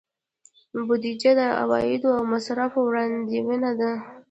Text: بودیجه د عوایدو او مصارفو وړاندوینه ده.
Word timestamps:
بودیجه 0.87 1.31
د 1.39 1.41
عوایدو 1.61 2.09
او 2.17 2.23
مصارفو 2.33 2.79
وړاندوینه 2.83 3.69
ده. 3.79 3.91